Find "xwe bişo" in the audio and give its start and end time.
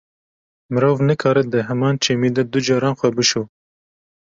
2.99-3.43